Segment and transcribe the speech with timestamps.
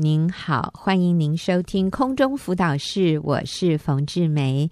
[0.00, 4.68] 您好，欢迎您收听空中辅导室，我是冯志梅。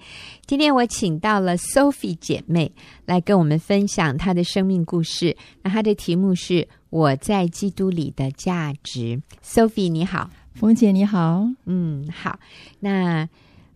[0.46, 2.72] 今天我请到了 Sophie 姐妹
[3.06, 5.37] 来跟我们分享她的生命故事。
[5.62, 9.22] 那她的题目是“我在基督里的价值”。
[9.45, 12.41] Sophie 你好，冯姐你好，嗯，好。
[12.80, 13.29] 那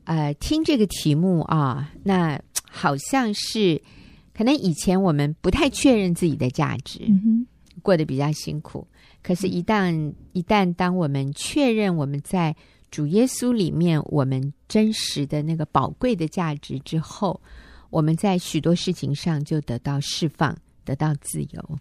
[0.02, 3.80] 呃，听这个题目啊，那好像是
[4.34, 7.46] 可能以前我们不太确认自己的价值，嗯，
[7.82, 8.84] 过得比较辛苦。
[9.26, 12.54] 可是，一旦一旦当我们确认我们在
[12.92, 17.40] 主耶稣里面我们真实的那个宝贵的价值之后，
[17.90, 21.78] 我们在许多事情上就得到释放，得到自由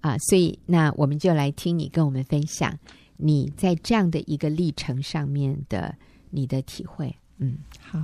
[0.00, 0.16] 啊！
[0.16, 2.74] 所以，那我们就来听你跟我们分享
[3.18, 5.94] 你在这样的一个历程上面的
[6.30, 7.14] 你的体会。
[7.36, 8.02] 嗯，好。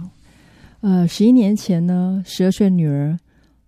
[0.82, 3.18] 呃，十一年前呢，十二岁女儿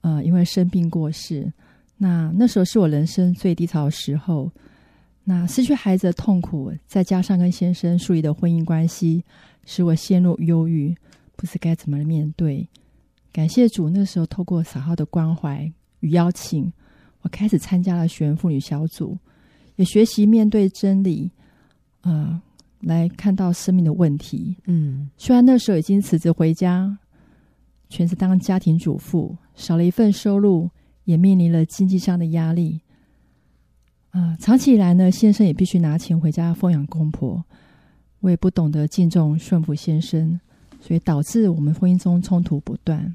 [0.03, 1.51] 呃因为生病过世，
[1.97, 4.53] 那那时候是我人生最低潮的时候。
[5.25, 9.25] 那失去孩子的痛苦，再加上跟先生疏离的婚姻关系，
[9.65, 10.95] 使我陷入忧郁，
[11.35, 12.69] 不知该怎么面对。
[13.33, 16.71] 感谢主，那时候透过撒号的关怀与邀请，
[17.23, 19.19] 我开始参加了学员妇女小组，
[19.77, 21.31] 也学习面对真理，
[22.03, 22.41] 呃，
[22.81, 24.55] 来看到生命的问题。
[24.67, 26.97] 嗯，虽然那时候已经辞职回家，
[27.89, 30.71] 全职当家庭主妇，少了一份收入，
[31.05, 32.83] 也面临了经济上的压力。
[34.15, 37.45] 啊、呃，长期以来呢，先生也必须拿钱回家奉养公婆，
[38.21, 40.39] 我也不懂得敬重顺服先生，
[40.81, 43.13] 所以导致我们婚姻中冲突不断。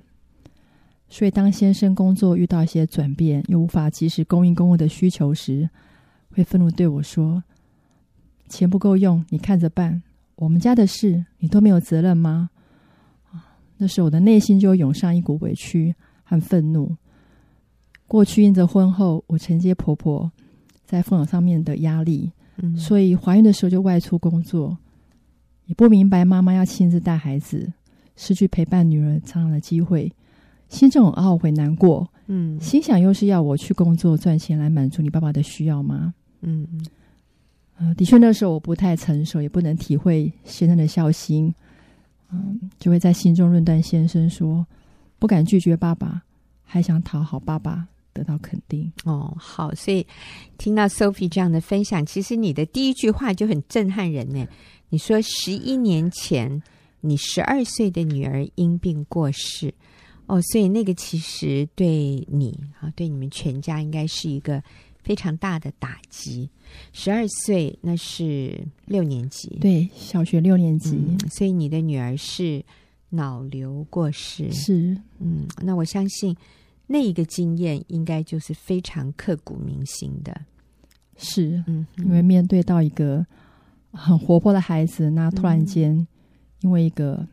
[1.08, 5.70] 所以当先生工作遇到一些转变，又无法及时供应公公的需求时，
[6.32, 7.42] 会愤怒对我说
[8.50, 10.04] ：“钱不够用，你看着办。
[10.36, 12.50] 我们家的事，你都没有责任吗？”
[13.32, 16.94] 啊，那时我的内心就涌上一股委屈和愤怒。
[18.06, 20.30] 过去因着婚后我承接婆婆。
[20.90, 24.76] 在奉养上面的压力，嗯，所以怀孕的时候就外出工作，
[25.68, 27.72] 也不明白妈妈要亲自带孩子，
[28.16, 30.12] 失去陪伴女儿成长的机会，
[30.68, 36.12] 心中很懊悔难过，嗯，心想又是要我去工作赚钱来满足你爸爸的需要吗？
[36.42, 36.86] 嗯嗯，
[37.78, 41.54] 呃，的确那时候我不太成熟，也不能体会先生的孝心，
[42.32, 44.66] 嗯，就会在心中论断先生说，
[45.20, 46.24] 不敢拒绝爸爸，
[46.64, 47.88] 还想讨好爸爸。
[48.20, 50.06] 得到肯定哦，好，所以
[50.58, 54.46] 听到 Sophie 这样的分享，其实你的第一句话就很震撼人呢。
[54.90, 56.62] 你说十一年前
[57.00, 59.74] 你十二岁的女儿因病过世，
[60.26, 64.62] 哦，所以那个其实对你啊，对你们全家应该是一个
[65.02, 66.50] 非常大的打击。
[66.92, 72.62] 十二岁那是六年级，对，小学六年级，嗯，所以你的女儿是
[73.08, 76.36] 脑瘤过世，是，嗯，那我相信。
[76.92, 80.42] 那一个经验应该就是非常刻骨铭心的，
[81.18, 83.24] 是，嗯，因为面对到一个
[83.92, 86.08] 很活泼的孩子，那突然间
[86.62, 87.28] 因为一个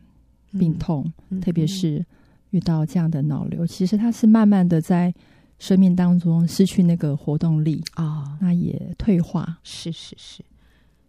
[0.59, 2.05] 病痛，嗯、特别是
[2.51, 5.15] 遇到这样的脑瘤，其实他是慢慢的在
[5.59, 10.45] 生命当中失去那个活动力啊，哦、那也退化，是是是，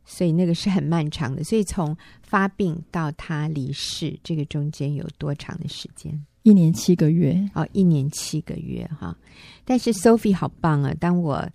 [0.06, 1.94] 所以那个是很漫长的，所以从
[2.24, 6.25] 发病到他离世，这个中间有多长的时间？
[6.47, 9.13] 一年七个月哦，一年七个月哈。
[9.66, 10.94] 但是 Sophie 好棒啊！
[10.97, 11.46] 当我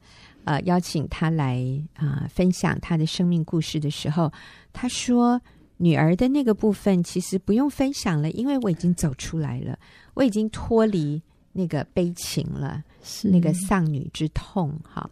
[0.45, 1.57] 呃邀请她来
[1.95, 4.31] 啊、呃、分享她的生命故事的时候，
[4.71, 5.41] 她说
[5.79, 9.79] 女儿的那个部分其实不用分享了，因为我已经走出来了，
[10.13, 11.23] 我已经脱离
[11.53, 15.09] 那个悲情了，是那个丧女之痛哈。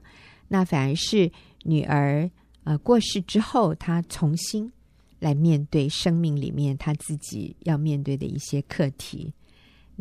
[0.48, 2.30] 那反而是女儿
[2.64, 4.70] 呃过世之后，她重新
[5.20, 9.32] 来面对生命里面她自己要面对的一些课题。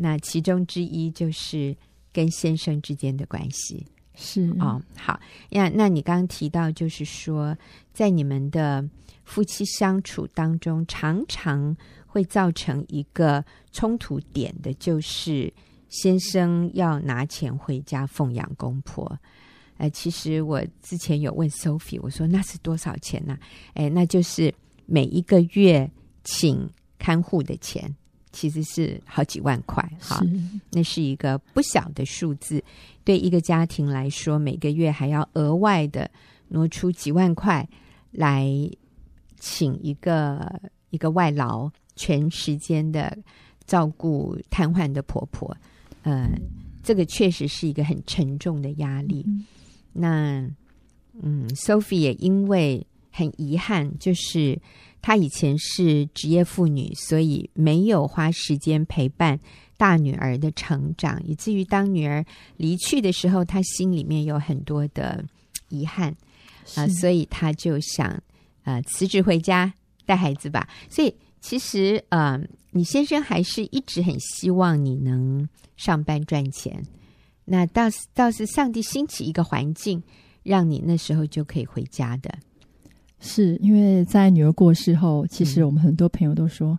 [0.02, 1.76] 那其中之一就是
[2.10, 5.70] 跟先生之间的关系，是哦，好呀。
[5.74, 7.54] 那你刚刚提到，就是说，
[7.92, 8.82] 在你们的
[9.24, 15.52] 夫妻相处当中，常常会造成一个冲突点的，就是
[15.90, 19.18] 先生要拿钱回家奉养公婆。
[19.76, 23.38] 呃，其实我之前有问 Sophie，我说那是多少钱呢？
[23.74, 24.52] 哎，那就是
[24.86, 25.90] 每一个月
[26.24, 26.68] 请
[26.98, 27.94] 看护的钱。
[28.32, 30.22] 其实是好几万块，哈，
[30.70, 32.62] 那是一个不小的数字。
[33.02, 36.08] 对一个家庭来说，每个月还要额外的
[36.48, 37.68] 挪出几万块
[38.12, 38.48] 来
[39.38, 40.60] 请一个
[40.90, 43.16] 一个外劳，全时间的
[43.66, 45.56] 照顾瘫痪的婆婆。
[46.02, 46.30] 呃，
[46.82, 49.24] 这个确实是一个很沉重的压力。
[49.26, 49.44] 嗯
[49.92, 50.48] 那，
[51.20, 54.56] 嗯，Sophie 也因为很遗憾，就是。
[55.02, 59.38] 她以前是职业妇女，所以没有花时间陪伴
[59.76, 62.24] 大女儿的成长，以至于当女儿
[62.56, 65.24] 离去的时候，她心里面有很多的
[65.68, 66.10] 遗憾
[66.74, 68.22] 啊、呃，所以她就想
[68.64, 69.72] 呃辞职回家
[70.04, 70.68] 带孩子吧。
[70.88, 72.38] 所以其实呃，
[72.72, 76.82] 你先生还是一直很希望你能上班赚钱。
[77.46, 80.00] 那倒是倒是上帝兴起一个环境，
[80.42, 82.32] 让你那时候就可以回家的。
[83.20, 86.78] 是因为在女儿过世后，其实我们很多朋友都说，嗯、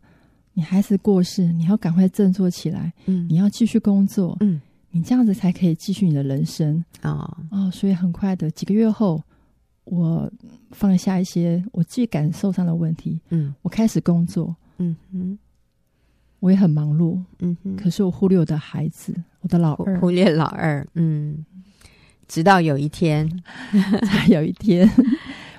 [0.55, 4.59] 你孩子过世，你要赶快振作起来，嗯，你要继续工作，嗯，
[4.89, 6.83] 你这样子才可以继续你的人生。
[7.03, 7.37] 哦。
[7.51, 9.21] 哦，所以很快的几个月后，
[9.83, 10.31] 我
[10.71, 15.37] 放下一些我自己感受上的问题，嗯，我开始工作，嗯嗯，
[16.39, 21.45] 我也很忙碌，嗯哼，可是我忽略我的孩子，我的老二，忽略老二，嗯，
[22.27, 23.29] 直到有一天，
[24.27, 24.89] 有一天。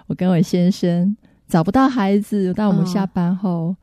[0.07, 1.17] 我跟我先生
[1.49, 3.77] 找不到孩子，到我们下班后，哦、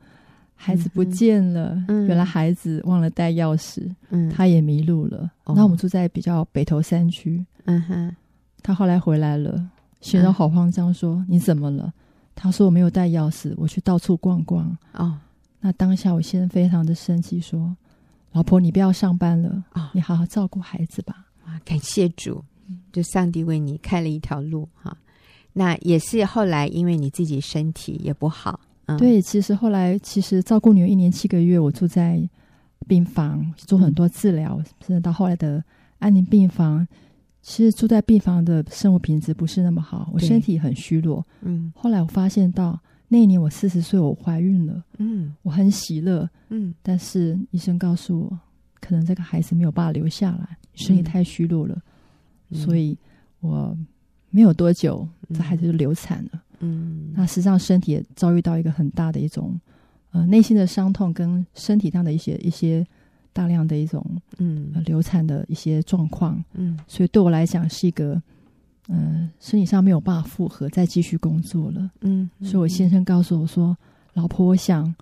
[0.54, 1.82] 孩子不见了。
[1.88, 5.30] 嗯、原来孩子忘了带钥匙，嗯、他也迷路了。
[5.46, 7.44] 那、哦、我们住在比较北投山区。
[7.64, 8.16] 嗯哼，
[8.62, 9.68] 他后来回来了，
[10.00, 11.92] 先生好慌张，说：“嗯、你怎么了？”
[12.34, 15.18] 他说：“我没有带钥匙，我去到处逛逛。”哦，
[15.60, 17.76] 那当下我先生非常的生气，说
[18.32, 22.42] ：“老婆，你不要上班了，哦、你好好照顾孩子吧。”啊，感谢主，
[22.92, 24.96] 就上帝为你开了一条路哈。
[25.52, 29.20] 那也是后来，因为你自己身体也不好，嗯，对。
[29.20, 32.22] 其实后来，其实照顾女儿一年七个月，我住在
[32.86, 35.62] 病房做很多治疗，嗯、甚至到后来的
[35.98, 36.86] 安宁病房。
[37.42, 41.26] 其实住在病房的生活品质不是那么好，我身体很虚弱。
[41.40, 44.84] 嗯，后来我发现到那一年我四十岁，我怀孕了。
[44.98, 46.28] 嗯，我很喜乐。
[46.50, 48.38] 嗯，但是医生告诉我，
[48.80, 51.76] 可能这个孩子没有办法留下来，身体太虚弱了，
[52.50, 52.96] 嗯、所以
[53.40, 53.76] 我。
[54.30, 56.42] 没有多久，这孩子就流产了。
[56.60, 59.58] 嗯，那实际上身体也遭遇到一个很大的一种，
[60.12, 62.86] 呃，内心的伤痛跟身体上的一些一些
[63.32, 64.04] 大量的一种，
[64.38, 66.42] 嗯、呃，流产的一些状况。
[66.52, 68.20] 嗯，所以对我来讲是一个，
[68.88, 71.90] 嗯、呃，身体上没有办法负荷再继续工作了。
[72.02, 73.76] 嗯，所以我先生告诉我说
[74.14, 74.94] ：“老婆，我想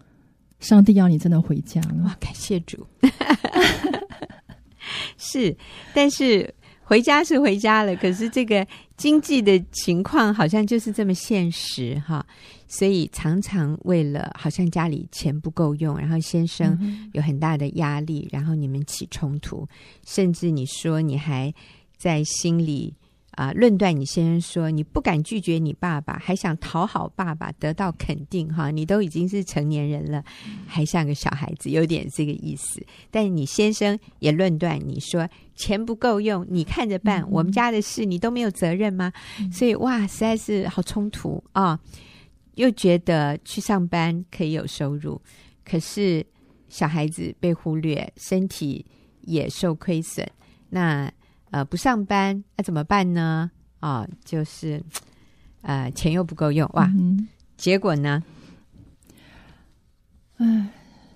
[0.60, 2.86] 上帝要你真的回家了。”哇，感谢主。
[5.18, 5.56] 是，
[5.92, 6.54] 但是。
[6.88, 8.66] 回家是回家了，可是这个
[8.98, 12.26] 经济的情况好像就是这么现实哈，
[12.66, 16.78] 所以常常为了好像家里钱不够用，然后先生
[17.14, 19.66] 有很大的压力，然后你们起冲突，
[20.04, 21.54] 甚至你说你还
[21.96, 22.92] 在心里。
[23.38, 30.24] 啊，论断你先生说你不敢拒绝你爸爸，还想讨好爸爸得到肯定哈，你都已经是成年人了，
[30.66, 32.84] 还像个小孩子，有点这个意思。
[33.12, 39.12] 但你先生也论断你说钱不够用，你看着办，嗯、我们家的事你都没有责任吗？
[39.38, 41.78] 嗯、所以哇，实在是好冲突啊！
[42.56, 45.22] 又觉得去上班可以有收入，
[45.64, 46.26] 可是
[46.68, 48.84] 小孩子被忽略，身体
[49.20, 50.28] 也受亏损，
[50.70, 51.08] 那。
[51.50, 53.50] 呃，不上班那、啊、怎么办呢？
[53.80, 54.82] 啊、哦，就是
[55.62, 56.86] 呃，钱又不够用哇！
[56.98, 58.22] 嗯、结果呢？
[60.36, 60.68] 唉，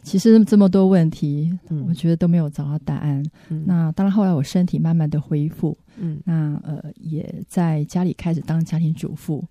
[0.02, 3.22] 其实这么多问题，嗯、我觉得都没有找到答案。
[3.48, 9.44] 嗯、那当然，后来我身体慢慢的恢复，嗯，那呃，也在家里开始当家庭主妇。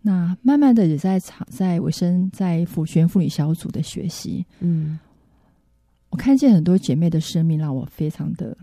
[0.00, 4.44] 那慢慢的也在场在卫生在辅全妇女小组的学习。
[4.60, 4.98] 嗯，
[6.10, 8.56] 我看见很多姐妹的生命，让我非常的。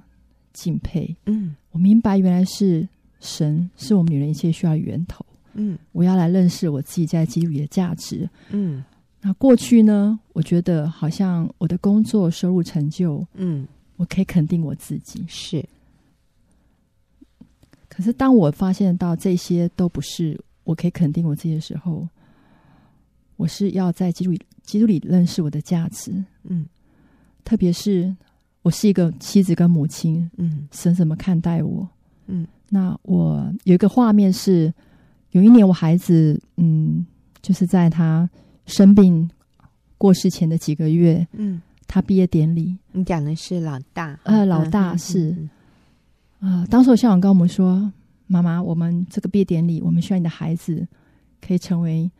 [0.60, 2.86] 敬佩，嗯，我明白原来是
[3.22, 8.84] 神是我们女人一切需要源头，嗯，我要来认识我自己在基督里的价值，嗯，
[9.22, 15.66] 那过去呢，我觉得好像我的工作收入成就，嗯，我可以肯定我自己，是，
[17.88, 22.06] 可是当我发现到这些都不是我可以肯定我自己的时候，
[23.38, 26.12] 我是要在基督里基督里认识我的价值，
[26.44, 26.66] 嗯，
[27.46, 28.14] 特别是。
[28.62, 31.88] 我是一个妻子跟母亲，嗯，神怎么看待我？
[32.28, 34.72] 嗯，那我有一个画面是，
[35.32, 37.06] 有一年我孩子，嗯，
[37.42, 38.30] 就是在他
[38.66, 39.30] 生病
[39.98, 45.36] 过世前的几个月，嗯，他毕业典礼，你讲的是老大，呃，老大是，
[46.40, 47.92] 啊，当时我校长跟我们说，
[48.28, 50.86] 妈妈，我们这个毕业典礼，我们需要你的孩子
[51.42, 52.12] 可以成为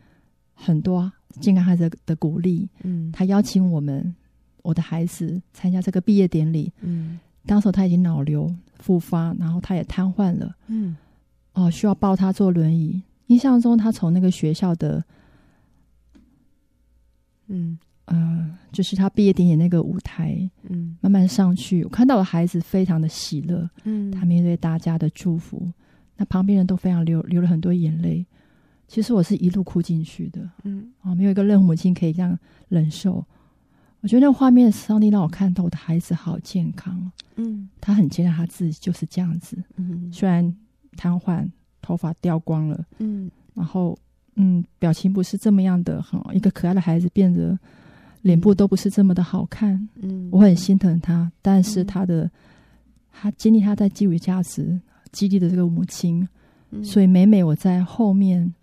[0.54, 4.14] 很多健康孩子的鼓励，嗯，他邀请我们。
[4.62, 10.96] 我的孩子参加这个毕业典礼，嗯，当时他已经脑瘤复发，然后他也瘫痪了，嗯，
[11.52, 13.02] 哦，需要抱他坐轮椅。
[13.26, 15.04] 印象中，他从那个学校的，
[17.48, 17.78] 嗯。
[18.06, 20.36] 呃，就是他毕业典礼那个舞台，
[20.68, 25.70] 嗯，慢慢上去，我看到我孩子非常的喜乐，嗯，他面对大家的祝福，
[26.16, 28.26] 那旁边人都非常流流了很多眼泪。
[28.88, 32.36] 其实我是一路哭进去的，嗯，哦，没有一个任何母亲可以这样
[32.68, 33.24] 忍受。
[34.02, 37.12] 我觉得那个画面，上帝让我看到我的孩子好健康。
[37.36, 39.62] 嗯，他很接纳他自己就是这样子。
[39.76, 40.56] 嗯，虽然
[40.96, 41.46] 瘫痪，
[41.82, 42.82] 头发掉光了。
[42.98, 43.94] 嗯，然后，
[44.36, 47.58] 嗯，表情不是这么样的好，一个可爱的孩子变得
[48.22, 49.88] 脸部都不是这么的好看。
[49.96, 52.30] 嗯，我很心疼他，但是他的、嗯、
[53.12, 54.80] 他经历他在基于价值
[55.12, 56.26] 激励的这个母亲，
[56.70, 58.54] 嗯、所以每每我在后面，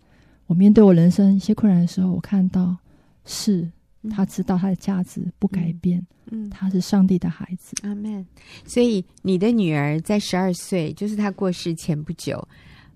[0.47, 2.75] 我面对我人生一些困难的时候，我看到
[3.23, 3.69] 是。
[4.09, 8.25] 他知道他的价值不改变，嗯，他是上帝的孩子，阿门。
[8.65, 12.47] 所以你的女儿在十二岁，就是她过世前不久，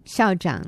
[0.06, 0.66] 校长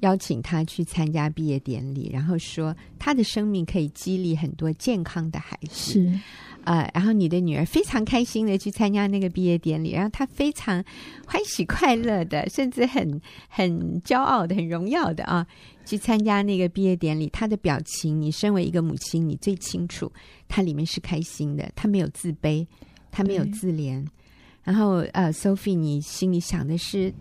[0.00, 5.92] 邀请她去参加毕业典礼，然后说她的生命可以激励很多健康的孩子。
[5.92, 6.20] 是。
[6.68, 10.84] 呃，然后你的女儿非常开心的去参加那个毕业典礼，然后她非常
[11.26, 15.46] 欢喜快乐的，甚至很很骄傲的、很荣耀的啊，
[15.86, 17.26] 去参加那个毕业典礼。
[17.28, 20.12] 她的表情，你身为一个母亲，你最清楚，
[20.46, 22.66] 她里面是开心的，她没有自卑，
[23.10, 24.06] 她没有自怜。
[24.62, 27.14] 然后呃，Sophie，你心里想的是，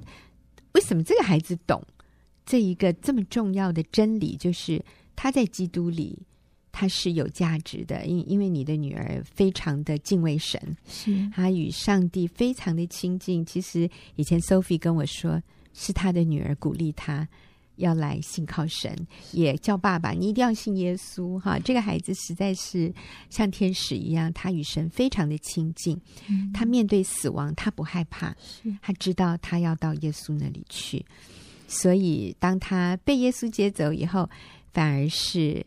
[0.73, 1.81] 为什么这个孩子懂
[2.45, 4.83] 这一个这么重要的真理，就是
[5.15, 6.19] 他在基督里。
[6.71, 13.45] 她是有价值的，因因为你的女儿非常的敬畏神，是她与上帝非常的亲近。
[13.45, 15.41] 其实以前 Sophie 跟我说，
[15.73, 17.27] 是她的女儿鼓励她
[17.77, 18.95] 要来信靠神，
[19.33, 21.59] 也叫爸爸，你一定要信耶稣哈。
[21.59, 22.91] 这个孩子实在是
[23.29, 25.95] 像天使一样，他与神非常的亲近。
[26.27, 28.35] 嗯、他面对死亡，他不害怕，
[28.81, 31.05] 他知道他要到耶稣那里去。
[31.67, 34.27] 所以当他被耶稣接走以后，
[34.73, 35.63] 反而是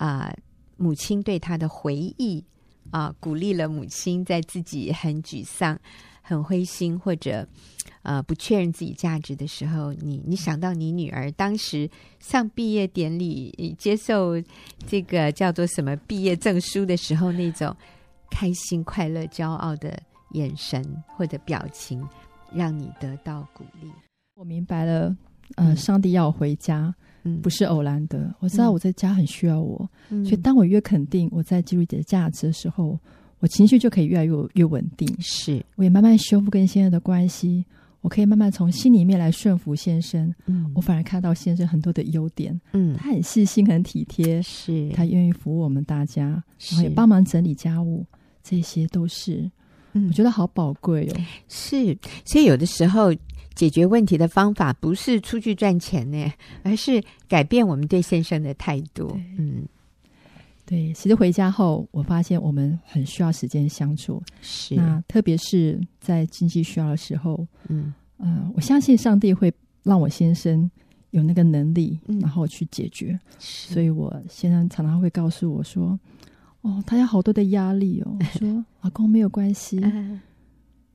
[0.00, 0.26] 啊。
[0.28, 0.36] 呃
[0.82, 2.42] 母亲对他的回忆
[2.90, 5.78] 啊，鼓励了母亲在自己很沮丧、
[6.22, 7.46] 很灰心或者
[8.00, 11.86] 呃不确认自己价值的时候，你你想到你女儿当时
[12.18, 14.42] 上毕业典礼、接受
[14.86, 17.76] 这个叫做什么毕业证书的时候，那种
[18.30, 22.02] 开心、快乐、骄傲的眼神或者表情，
[22.54, 23.92] 让你得到鼓励。
[24.34, 25.14] 我明白了，
[25.56, 26.86] 呃，上帝要我回家。
[26.86, 26.94] 嗯，
[27.42, 28.34] 不是偶然的。
[28.40, 32.98] 我知道我在家很需要我，嗯、所以当我越肯定我在基督姐的价值的时候，
[33.40, 35.08] 我情绪就可以越来越越稳定。
[35.20, 37.64] 是，我也慢慢修复跟先生的关系。
[38.02, 40.34] 我可以慢慢从心里面来顺服先生。
[40.46, 42.58] 嗯，我反而看到先生很多的优点。
[42.72, 44.40] 嗯，他很细心，很体贴。
[44.40, 48.06] 是，他愿意服务我们大家，然后也帮忙整理家务，
[48.42, 49.50] 这些都是，
[49.92, 51.20] 嗯，我觉得好宝贵哦。
[51.48, 53.14] 是，所以有的时候。
[53.60, 59.14] 解决问题的方法不是出去赚钱呢，而是改变我们对先生的态度。
[59.36, 59.66] 嗯，
[60.64, 60.94] 对。
[60.94, 64.22] 其实回家后，我发现我们很需要时间相处。
[64.40, 69.52] 是，那特别是在经济需要的时候，嗯呃，我相信上帝会
[69.82, 70.70] 让我先生
[71.10, 73.20] 有那个能力，嗯、然后去解决。
[73.38, 76.00] 是所以我先生常常会告诉我说
[76.62, 79.78] ：“哦，他有好多的压力哦。”我说：“老公没有关系。
[79.84, 79.92] 啊”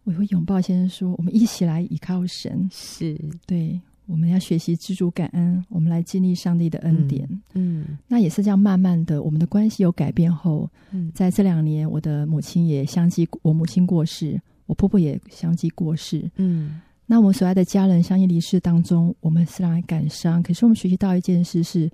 [0.05, 7.27] 我会拥抱先生说：“我们一起来依靠神，是对，我们要学习知足感恩，我们来经历上帝的恩典。
[7.53, 16.29] 嗯，嗯那也是这样，慢慢的，我们的关系有改变后，嗯，在这两年，我的母亲也相继，我母亲过世，我婆婆也相继过世。
[16.35, 21.89] 嗯，那我们所爱的家人相继离世当中，我们虽然感伤，可是我们学习到一件事是，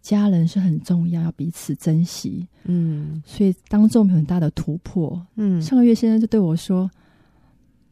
[0.00, 2.46] 家人是很重要，要彼此珍惜。
[2.62, 5.20] 嗯，所以当中有很大的突破。
[5.34, 6.88] 嗯，上个月先生就对我说。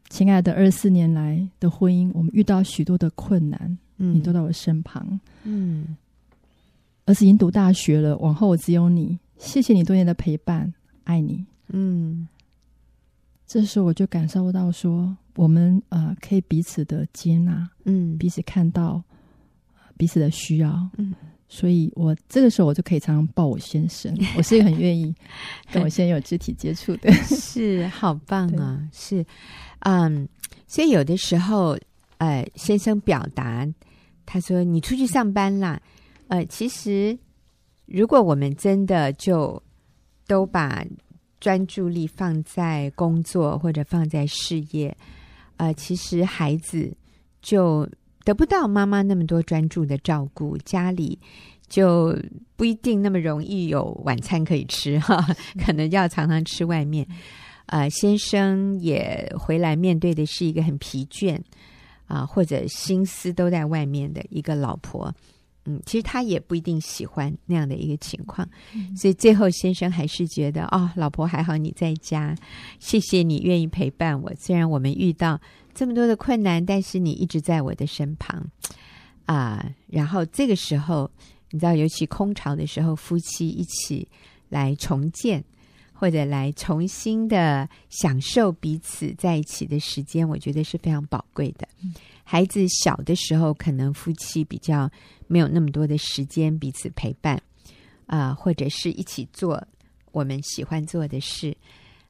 [0.09, 5.97] 亲爱的，二十四年来的婚姻，我们遇到许多的困难，嗯，你都在我身旁，嗯。
[7.05, 12.27] 儿子已经读大学了，往后我只有你，谢谢你多年的陪伴，爱你，嗯。
[13.45, 19.03] 这时候我就感受到说，我们呃可以彼此的接纳，嗯，彼此看到
[19.97, 21.13] 彼此的需要，嗯。
[21.55, 25.15] 所以我这个时候我就可以常常抱我先生， 我是一个很愿意
[25.71, 29.25] 跟我先生有肢体接触的， 是好棒啊，是。
[29.79, 30.27] 嗯，
[30.67, 31.77] 所以有的时候，
[32.17, 33.65] 呃，先生表达，
[34.25, 35.81] 他说：“你出去上班啦。”
[36.27, 37.17] 呃，其实
[37.85, 39.61] 如果我们真的就
[40.27, 40.83] 都把
[41.39, 44.93] 专注力放在工作或者放在事业，
[45.55, 46.91] 呃，其实孩子
[47.41, 47.87] 就
[48.25, 51.17] 得不到妈妈那么多专注的照顾，家里
[51.69, 52.17] 就
[52.57, 55.25] 不一定那么容易有晚餐可以吃哈，
[55.63, 57.07] 可能要常常吃外面。
[57.67, 61.35] 呃，先生也回来，面对的是一个很疲倦
[62.05, 65.13] 啊、呃，或者心思都在外面的一个老婆。
[65.67, 72.35] 嗯，其实他也不一定喜欢那样的一个情况，嗯、所以最后先生还是觉得，哦，老婆还好你在家，
[72.79, 74.31] 谢谢你愿意陪伴我。
[74.37, 75.41] 虽然我们遇到
[75.75, 78.43] 这么多的困难，但是你一直在我的身旁
[79.25, 79.75] 啊、呃。
[79.87, 81.11] 然后这个时候，
[81.51, 84.07] 你知道，尤其空巢的时候，夫妻一起
[84.49, 85.43] 来重建。
[85.97, 91.65] 或者来重新的享受彼此在一起的时间，我觉得是非常宝贵的。
[91.81, 94.91] 嗯、孩子小的时候，可能夫妻比较
[95.27, 97.41] 没有那么多的时间彼此陪伴，
[98.07, 99.65] 啊、呃，或者是一起做
[100.11, 101.55] 我们喜欢做的事，啊、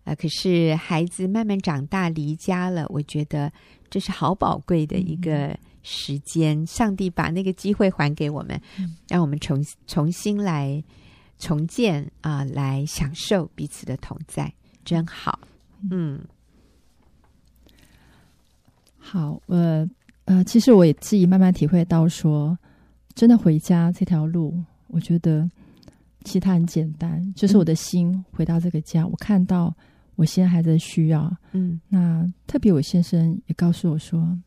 [0.06, 3.52] 呃，可是孩子慢慢长大离家了，我觉得
[3.90, 6.62] 这是好宝贵的一个时间。
[6.62, 10.82] 嗯、上帝把那个机会还给我们，嗯、让我们重重新来。
[11.38, 14.54] 重建啊、呃，来享受彼此的同在，
[14.86, 15.38] 真好。
[15.92, 16.22] 嗯，
[18.98, 19.42] 好。
[19.48, 19.86] 呃
[20.24, 22.58] 呃，其实我也自己慢慢体会到说，说
[23.16, 24.58] 真的回家这条路，
[24.88, 25.46] 我觉得
[26.24, 29.76] 其实它很简单，就是我的心回到这个家，嗯、我看到
[30.16, 31.36] 我现在孩子的需要。
[31.52, 34.38] 嗯，那特别我先生也告诉我说，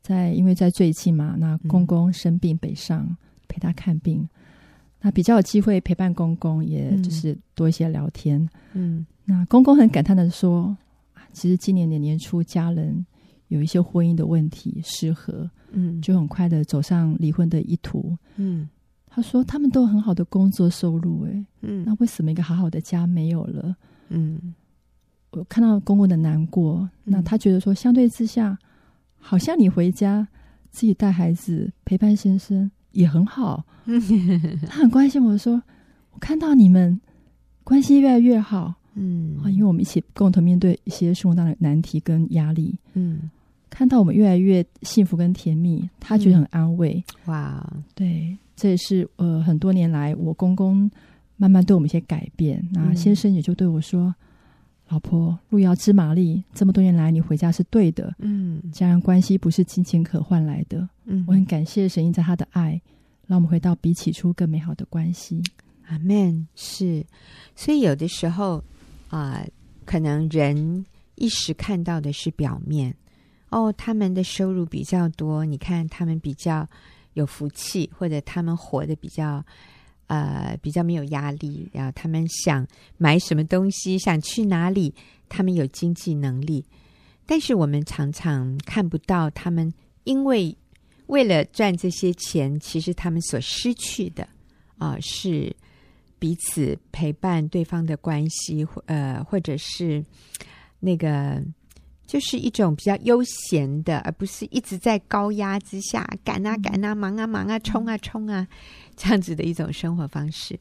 [0.00, 3.16] 在因为在最近嘛，那公公生病北上、嗯、
[3.48, 4.28] 陪他看病。
[5.02, 8.46] 那比较有机会陪伴公公，也就是多一些聊天。
[8.74, 10.76] 嗯，那公公很感叹的说
[11.32, 13.06] ：“其实今年的年初，家人
[13.48, 18.14] 有一些婚姻的问题失和，嗯，就很快的走上离婚的一途。
[18.36, 18.68] 嗯，
[19.06, 23.74] 他说他们都有很好的工作收入，哎，嗯，那为什么一个好好的家没有了？
[24.10, 24.54] 嗯，
[25.32, 28.58] 我看到公公的难过，那他觉得说，相对之下，
[29.18, 30.26] 好像你回家
[30.70, 33.64] 自己带孩子陪伴先生。”也很好，
[34.66, 35.62] 他很关心我说
[36.10, 37.00] ：“我看到你们
[37.62, 43.30] 关系越来越好，嗯啊，因为我们一起共同面对一些生活当中的难题跟压力，嗯，
[43.70, 47.00] 看到我们越来越幸福跟甜蜜，他觉得很安慰。
[47.26, 50.90] 嗯、哇，对，这也是呃很多年来我公公
[51.36, 52.60] 慢慢对我们一些改变。
[52.72, 54.12] 那先生也就对我说。”
[54.90, 58.12] 老婆，路遥知马力，这么多年来你回家是对的。
[58.18, 60.86] 嗯，家人关系不是金钱可换来的。
[61.04, 62.80] 嗯，我很感谢神印在他的爱，
[63.28, 65.40] 让我们回到比起初更美好的关系。
[65.86, 66.44] 阿门。
[66.56, 67.06] 是，
[67.54, 68.56] 所以有的时候
[69.10, 69.48] 啊、呃，
[69.84, 72.92] 可能人一时看到的是表面。
[73.50, 76.68] 哦，他们的收入比较多，你看他们比较
[77.12, 79.44] 有福气，或者他们活得比较。
[80.10, 82.66] 呃，比较没有压力，然后他们想
[82.98, 84.92] 买什么东西，想去哪里，
[85.28, 86.64] 他们有经济能力。
[87.24, 90.56] 但是我们常常看不到他们，因为
[91.06, 94.24] 为了赚这些钱，其实他们所失去的
[94.78, 95.54] 啊、呃，是
[96.18, 100.04] 彼此陪伴对方的关系，呃，或者是
[100.80, 101.40] 那个。
[102.10, 108.44] 就是一种比较悠闲的，而不是一直在高压之下赶啊赶啊、忙啊忙啊、冲啊冲啊
[109.00, 110.58] 这样子的一种生活方式。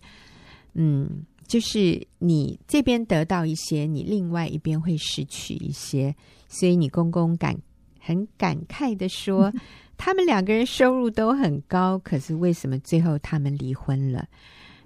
[0.74, 6.16] 嗯，就是你这边得到一些，你另外一边会失去一些，
[6.48, 7.54] 所以你公公感
[8.00, 9.52] 很感慨的说，
[9.98, 14.26] 他们两个人收入都很高，可是为什么最后他们离婚了？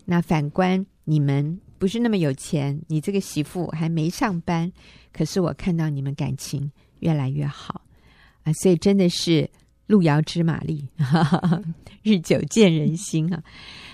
[0.05, 4.71] 那反观你们不是那么有钱，你这个媳妇还没上班。
[5.11, 7.81] 可是我看到你们感情越来越好
[8.43, 9.47] 啊，所以真的是
[9.88, 11.62] 路遥知马力，哈哈，
[12.04, 13.43] 日久见人心啊。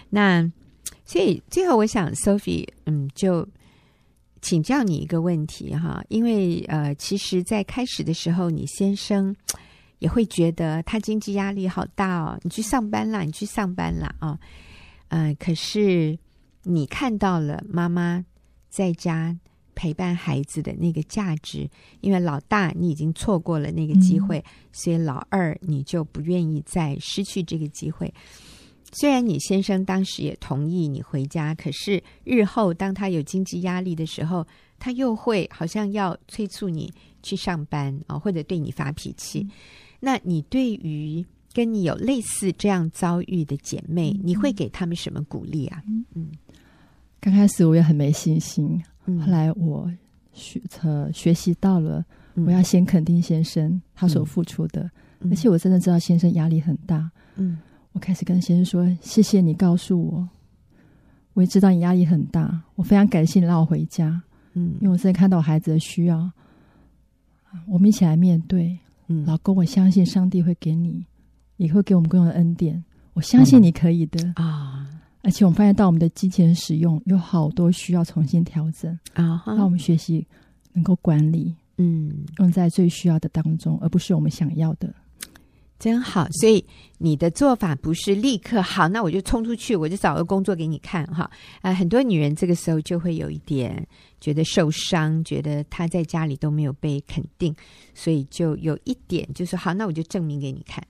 [0.09, 0.51] 那
[1.05, 3.47] 所以最后我想，Sophie，嗯，就
[4.41, 9.35] 请教你一个问题哈，因为呃，其实，在开始的时候，你先生
[9.99, 14.39] 也会觉得他经济压力好大哦，你去上班啦，你去上班啦啊，
[15.09, 16.17] 嗯、可是
[16.63, 18.23] 你看到了妈妈
[18.69, 19.37] 在家。
[19.79, 21.65] 陪伴孩子的那个价值，
[22.01, 28.13] 因为老大你已经错过了那个机会，嗯、所以老二你就不愿意再失去这个机会。
[28.91, 34.45] 虽然你先生当时也同意你回家，可是日后当他有经济压力的时候，
[34.79, 36.91] 他又会好像要催促你
[37.23, 39.39] 去上班啊、哦，或者对你发脾气。
[39.39, 39.49] 嗯、
[40.01, 45.81] 那你对于跟你有类似这样遭遇的姐妹，嗯、你会给他们什么鼓励啊？
[46.15, 46.27] 嗯，
[47.21, 48.83] 刚开始我也很没信心。
[49.17, 49.89] 后来我
[50.33, 54.89] 学呃学习到了，我要先肯定先生他所付出的，
[55.21, 57.09] 嗯、而且我真的知道先生压力很大。
[57.35, 57.57] 嗯，
[57.93, 60.27] 我开始跟先生说：“谢谢你告诉我，
[61.33, 64.21] 我也知道你压力很大，我非常感谢你让我回家。
[64.53, 66.31] 嗯，因为我真的看到我孩子的需要，
[67.67, 68.77] 我们一起来面对。
[69.07, 71.05] 嗯，老公，我相信上帝会给你，
[71.57, 74.78] 也会给我们共用的恩典，我相信你可以的啊。”
[75.29, 80.25] 而且我们发现到我们的金钱使用有好多需要重新调整啊，让我们学习
[80.73, 84.91] 能够管理，嗯，用在最需要的当中，而不是我们想要的。
[85.77, 86.65] 真好，所以
[86.97, 91.25] 你的做法不是立刻好，那我就冲出去，我就找个工作给你看哈。
[91.61, 93.87] 啊、呃，很多女人这个时候就会有一点
[94.19, 97.55] 觉得受伤，觉得她在家里都没有被肯定，
[97.93, 100.83] 所以就有一点就是好，那我就证明给你看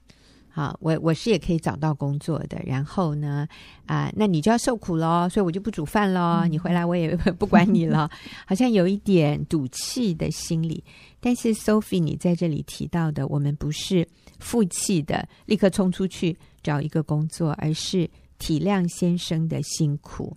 [0.51, 2.59] 好，我我是也可以找到工作的。
[2.65, 3.47] 然后呢，
[3.85, 6.45] 啊、呃，那你就要受苦喽，所以我就不煮饭喽。
[6.47, 8.09] 你回来我也 不管你了，
[8.45, 10.83] 好像有一点赌气的心理。
[11.19, 14.07] 但是 Sophie，你在这里提到的，我们不是
[14.39, 18.09] 负气的，立刻冲出去找一个工作，而是
[18.39, 20.35] 体谅先生的辛苦，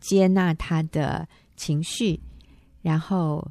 [0.00, 2.18] 接纳他的情绪，
[2.82, 3.46] 然后。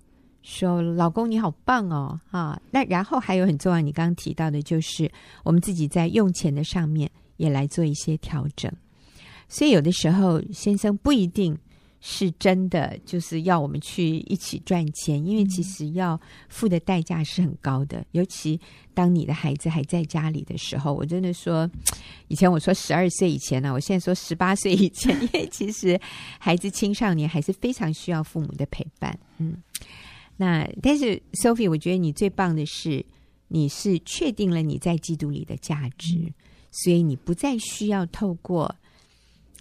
[0.49, 5.09] 说老公你好棒哦，啊，那然后还有很重要，你刚刚提到的就是
[5.43, 8.71] 我们自己在用钱的上面也来做一些调整。
[9.47, 11.55] 所以有的时候先生不一定
[12.01, 18.03] 是真的就是要我们去一起赚钱，因为其实要付的代价是很高的。
[18.11, 18.59] 尤其
[18.93, 21.69] 当你的孩子还在家里的时候，我真的说，
[22.27, 25.99] 以前我说十二岁以前呢，我现在说十八岁以前，因为其实
[26.39, 29.55] 孩子青少年还是非常需要父母的陪伴，嗯。
[30.41, 33.05] 那但是 Sophie，我觉得你最棒的是，
[33.49, 36.33] 你是确定了你在基督里的价值，嗯、
[36.71, 38.73] 所以你不再需要透过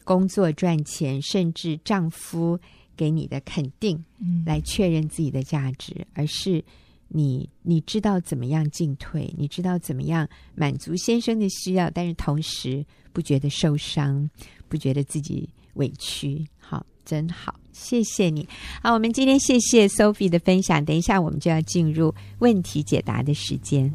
[0.05, 2.57] 工作赚钱，甚至丈夫
[2.97, 4.05] 给你的肯定
[4.47, 6.65] 来确认自己的价值，嗯、而是
[7.09, 14.31] 你你知道怎么样进退，你知道怎么样满足先生的需要，但是同时不觉得受伤，
[14.69, 16.47] 不觉得自己委屈。
[16.57, 16.87] 好。
[17.09, 18.47] 真好，谢谢你。
[18.83, 20.85] 好，我们今天谢谢 Sophie 的分享。
[20.85, 23.91] 等一下，我们就要进入问题解答的时间。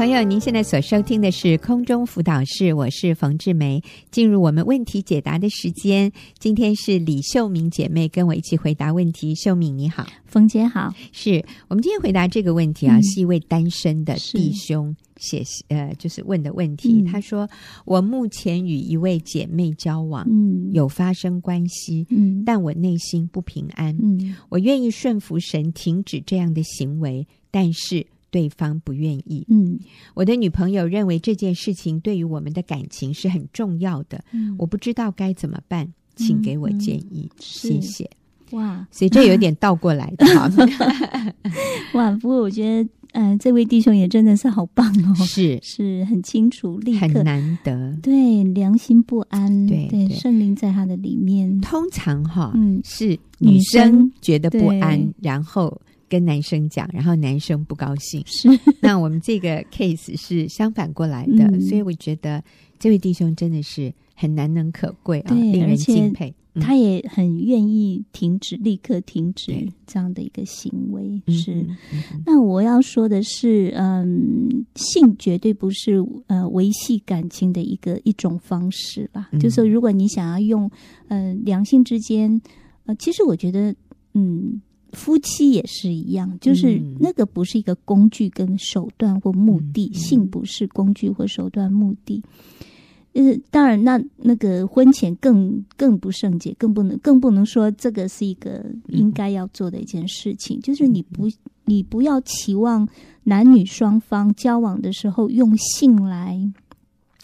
[0.00, 3.82] 朋友，您现在所收听的是空中辅导室，我是冯志梅。
[4.10, 9.34] 进入我们问题解答的时间，今天是李秀敏姐妹跟我一起回答问题。
[9.34, 10.94] 秀敏你好，冯姐好。
[11.12, 17.02] 是我们今天回答这个问题啊，嗯、是一位单身的弟兄写呃，就是问的问题。
[17.02, 17.46] 嗯、他说
[17.84, 29.44] ：“我目前与一位姐妹交往，嗯，有发生关系，嗯，但我内心不平安，嗯，我愿意顺服神，停止这样的行为，但是。”对方不愿意。
[29.48, 29.78] 嗯，
[30.14, 34.22] 我的女朋友认为这件事情对于我们的感情是很重要的。
[34.32, 38.08] 嗯，我不知道该怎么办，请给我建议，谢谢。
[38.52, 40.50] 哇，所以这有点倒过来的哈。
[41.94, 51.60] 哇，不过我觉得，嗯、呃，这位弟兄也真的是好棒哦， 是是很清楚，立刻很难得，对，良心不安，对对，对圣灵在他的里面。
[51.60, 55.80] 通常哈，嗯，是女生觉得不安，然后。
[56.10, 58.22] 跟男生讲，然后男生不高兴。
[58.26, 58.48] 是，
[58.82, 62.42] 那我们这个 case 是相反过来的，嗯、所以我觉得
[62.78, 66.34] 这位弟兄真的是很难能可贵啊，令人敬佩。
[66.54, 69.52] 他也很愿意停止，嗯、立刻停止
[69.86, 71.22] 这样的一个行为。
[71.28, 79.28] 是，嗯嗯、那我要说的是，嗯，性绝对不是呃维系感情的一个一种方式吧？
[79.30, 80.68] 嗯、就是说，如果你想要用
[81.06, 82.42] 呃两性之间，
[82.86, 83.72] 呃，其实我觉得，
[84.14, 84.60] 嗯。
[84.92, 92.22] 夫妻也是一样，就是那个不是一个工具跟手段或目的，嗯、性不是工具或手段目的。
[93.12, 100.58] 呃，当然，那那个婚前更更不圣洁，更不能更不能说这个是一个应该要做的一件事情。
[100.58, 101.28] 嗯、就是你不
[101.64, 102.88] 你不要期望
[103.24, 106.38] 男女双方交往的时候用性来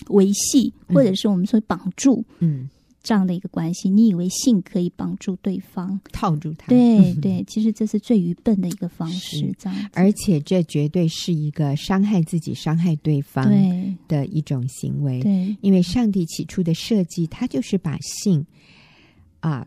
[0.09, 2.69] 维系，或者是我们说绑住，嗯。
[3.07, 6.67] 嗯这样的一个关系，你以为性可以帮助对方，套住他？
[6.67, 9.39] 对 对，其实这是最愚笨的一个方式。
[9.39, 13.49] 是这样，而且这绝对是一个伤害自己、伤害对方
[14.09, 15.21] 的一种行为。
[15.21, 18.45] 对，因为上帝起初的设计，他就是把性
[19.39, 19.65] 啊，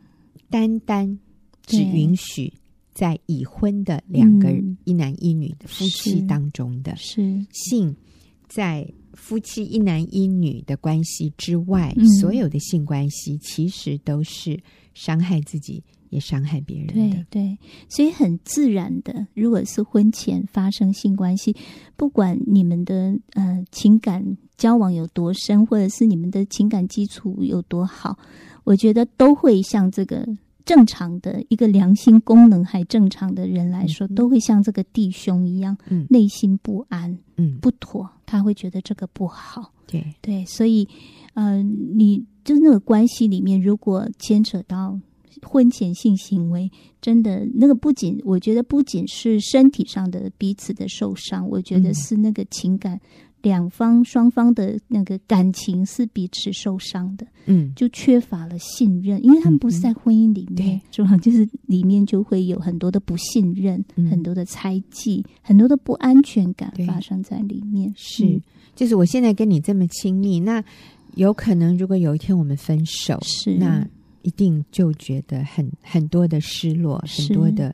[0.49, 1.17] 单单
[1.65, 2.51] 只允许
[2.93, 7.95] 在已婚的两个人，一男一女的夫妻当中的，是性
[8.49, 8.85] 在。
[9.19, 14.59] 夫妻一男一女的关系之外，嗯、所有的性关系其实都是
[14.93, 16.93] 伤害自己，也伤害别人的。
[16.93, 21.55] 对对，所以很自然的，如果是婚前发生性关系，
[21.95, 28.17] 不管你们的呃情感交往有多深，或者是你们的情感基础有多好，
[28.63, 30.27] 我觉得都会像这个。
[30.65, 40.05] 正常的一个良心功能还正常的人来说，嗯、都会像这个弟兄一样，嗯、内心不安，嗯，不妥，他会觉得这个不好，对。
[40.21, 40.87] 对，所以，
[41.33, 44.99] 嗯、呃，你就那个关系里面，如果牵扯到
[45.41, 46.69] 婚前性行为，
[47.01, 52.99] 真的那个不仅，我觉得不仅是身体上的彼此的受伤，我觉得是那个情感
[53.41, 61.17] 两方双方的那个感情是彼此受伤的，嗯，就缺乏了信任，因为他们不是在婚姻里面，嗯、是吧？
[61.17, 67.93] 就是里面就会有很多的不信任，嗯、很多的猜忌，很多的不安全感发生在里面。
[67.95, 68.41] 是，嗯、
[68.75, 70.61] 就是我现在跟你这么亲密，那
[71.15, 73.87] 有可能如果有一天我们分手，是那
[74.23, 77.73] 一定就觉得很很多的失落，很多的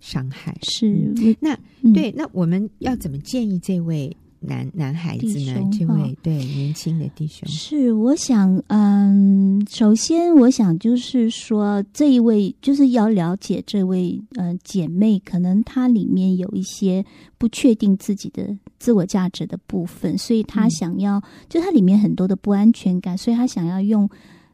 [0.00, 0.56] 伤害。
[0.62, 4.14] 是，嗯、那、嗯、对，那我们要怎么建议这位？
[4.46, 5.54] 男男孩子呢？
[5.72, 17.04] 这位对年轻的弟兄是，我想，嗯，首先我想就是说，这一位就是要了解这位呃姐妹，可能她里面有一些
[17.38, 24.08] 不确定自己的自我价值的部分，所以她想要，嗯、就她里面很多的不安全感，所以她想要用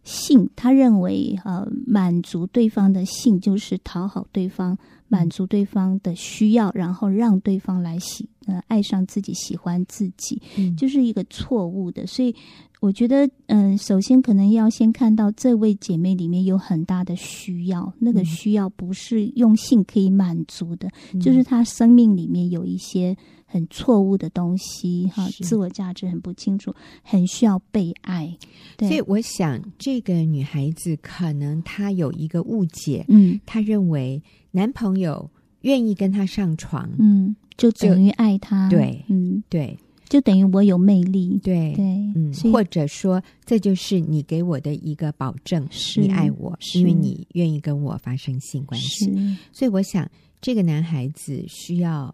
[0.05, 4.79] 性，她认为呃满足对方的性就是讨好对方。
[5.11, 12.07] 满足对方的需要，然后让对方来喜呃爱上自己，喜欢自己，嗯，就是一个错误的。
[12.07, 12.35] 所以
[12.81, 23.17] 我觉得，嗯、呃，首先可能要先看到这位姐妹里面有很大的需要，那个需要不是用性可以满足的，嗯、就是她生命里面有一些
[23.51, 28.35] 很错误的东西，哈，自我价值很不清楚，很需要被爱。
[28.77, 34.23] 对，所以我想，这个女孩子可能她有一个误解，嗯，她认为。
[34.53, 41.85] 男朋友愿意跟她上床，嗯，就等于爱她，对，嗯，对，就等于我有魅力，对，对，
[42.17, 49.09] 嗯，或者说这就是你给我的一个保证，是你爱我，因为你愿意跟我发生性关系，
[49.53, 50.11] 所以我想
[50.41, 52.13] 这个男孩子需要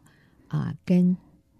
[0.49, 1.17] 啊、呃、跟。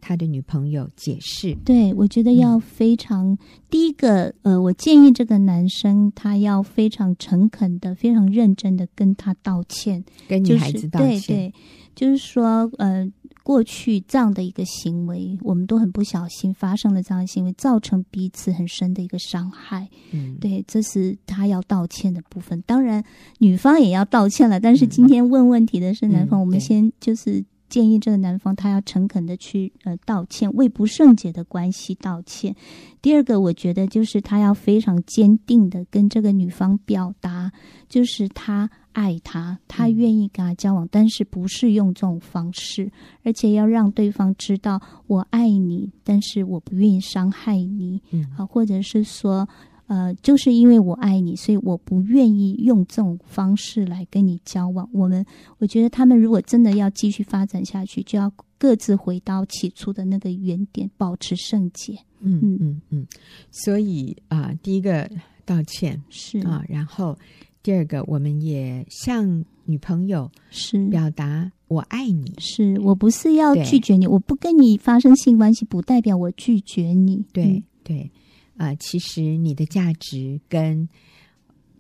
[0.07, 3.39] 他的女朋友解释，对，我觉得要非常、嗯、
[3.69, 11.55] 第一个，呃，我建议这个男生他要非常诚恳的、非常认真的跟他道歉，跟女孩子道歉，就是、对对，
[11.97, 13.11] 就是说，呃，
[13.43, 19.89] 过去这样的一个行为，我们都很不小心发生了这样的行为，造成彼此很深的一个伤害。
[20.13, 22.63] 嗯，对，这是他要道歉的部分。
[22.65, 23.03] 当然，
[23.39, 27.45] 女方也要道歉了，但是今天问问题的是男方，嗯、我们先就是。
[27.69, 32.55] 建议这个男方他要诚恳的去呃道歉，为不圣洁的关系道歉。
[33.03, 37.53] 第二个，我觉得就是他要非常坚定的跟这个女方表达，
[37.89, 42.91] 就是他爱她，他愿意跟她交往，但是不是用这种方式，
[43.23, 49.49] 而且要让对方知道我爱你，但是我不愿意伤害你，嗯，好，或者是说。
[49.87, 54.89] 呃，就是因为我爱你，所以我不愿意用这种方式来跟你交往。
[54.93, 55.25] 我们，
[55.59, 61.97] 我觉得他们如果真的要继续发展下去，就要各自回到起初的那个原点，保持圣洁。
[62.21, 63.07] 嗯嗯嗯嗯。
[63.51, 65.09] 所以啊、呃，第一个
[65.45, 67.17] 道歉是啊，然后
[67.63, 77.25] 第二个，我们也向女朋友是表达我爱你，是我不是要拒绝你，我不跟你发生性关系，不代表我拒绝你。
[77.33, 78.11] 对、嗯、对。
[78.57, 80.89] 啊、呃，其实你的价值跟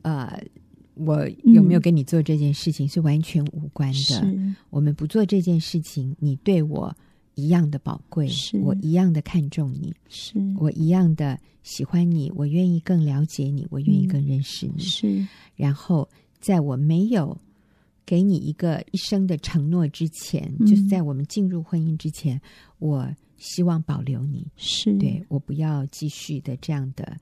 [0.02, 0.40] 呃，
[0.94, 4.20] 我有没有跟你做这件事情是完全无关的。
[4.22, 6.94] 嗯、我们不做这件事情，你对我
[7.34, 8.30] 一样的宝贵，
[8.62, 14.74] 我一样的看重你，是我一样的喜欢你，我愿意更了解你，我愿意更认识你。
[14.76, 16.08] 嗯、是，然后
[16.40, 17.36] 在我没有
[18.04, 22.40] 给你一个一生的承诺之前，嗯、就是在我们进入婚姻之前，
[22.78, 23.08] 我。
[23.36, 27.16] 希望保留你，是对，我不要继续的这样的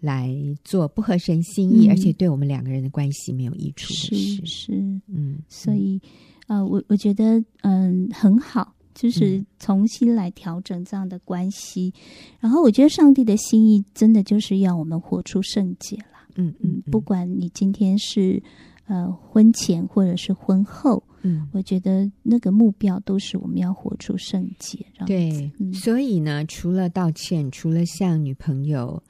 [0.00, 0.34] 来
[0.64, 4.16] 做不合神心意，嗯、而且对我们两个人的关系没有益处的事。
[4.16, 4.72] 是是，
[5.06, 6.00] 嗯，所以
[6.46, 11.92] 呃，我我觉得嗯很好，就是重新来调整这样的关系。
[11.94, 16.04] 嗯、然后我觉得上帝的心意真的就是要我们活出圣洁了。
[16.36, 18.42] 嗯嗯，不管你今天是
[18.86, 21.02] 呃婚前或者是婚后。
[21.22, 24.84] 嗯，我觉得那个目标都是我们要活出圣洁。
[25.06, 29.02] 对，嗯、所以呢，除了道歉，除了向女朋友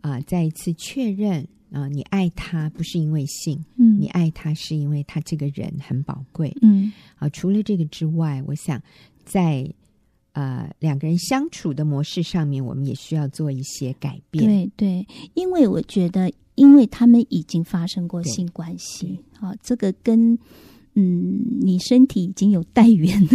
[0.00, 7.28] 啊、呃、再一次确认啊、呃，你爱她不是因为性，嗯，你爱她是因为她这个人很宝贵，嗯啊。
[7.28, 8.82] 除了这个之外，我想
[9.24, 9.72] 在
[10.32, 14.44] 呃两个人相处的模式上面，我们也需要做一些改变。
[14.44, 20.36] 对对，因为我觉得，因为他们已经发生过性关系，啊，这个跟。
[20.94, 23.28] 嗯，你身体已经有带源了，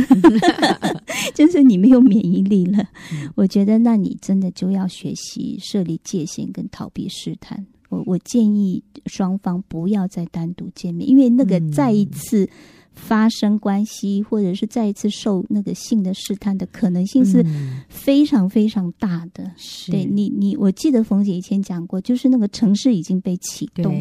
[1.34, 2.80] 就是你没有免疫力了。
[3.14, 7.66] 嗯、我觉得，那你真的就要学习设立界限跟逃避试探。
[7.90, 12.50] 我我建议双方不要再单独见面，因为那个再一次。
[12.96, 17.46] 嗯发生关系，或者是再一次受那个性的试探的可能性是
[17.90, 19.44] 非常非常大的。
[19.44, 19.54] 嗯、
[19.92, 23.94] 对你，你我记得冯姐以前讲过，就是那个城市已经被启动，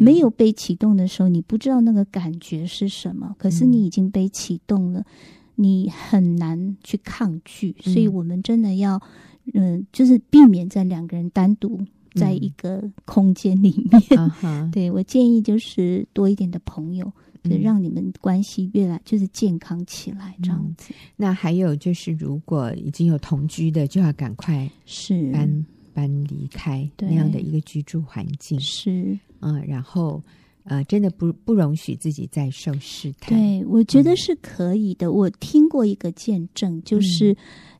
[0.00, 3.36] 没有被启动的时候，你不知道那个感觉是什么。
[3.38, 5.04] 可是你已经被启动了，嗯、
[5.56, 7.76] 你很难去抗拒。
[7.80, 9.00] 所以我们真的要
[9.54, 11.80] 嗯，就是避免在两个人单独
[12.14, 14.02] 在一个空间里面。
[14.16, 14.70] 嗯 uh-huh.
[14.72, 17.12] 对，我建议就是多一点的朋友，
[17.44, 20.92] 就让你们关系越来就是健康起来这样子。
[20.92, 28.58] 嗯、那还有就是，如果已经有同居的，就要赶快是搬搬离开那样的一个居住环境。
[28.60, 30.22] 是，嗯，然后。
[30.64, 33.30] 呃，真的不不容许自己再受试探。
[33.30, 35.06] 对，我觉得是可以的。
[35.06, 37.38] 嗯、我听过一个见证，就是，嗯、